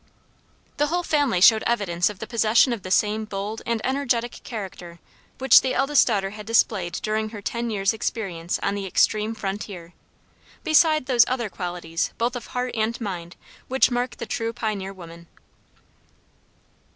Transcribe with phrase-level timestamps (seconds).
[0.77, 4.97] The whole family showed evidence of the possession of the same bold and energetic character
[5.37, 9.93] which the eldest daughter had displayed during her ten years' experience on the extreme frontier,
[10.63, 13.35] beside those other qualities both of heart and mind
[13.67, 15.27] which mark the true pioneer woman.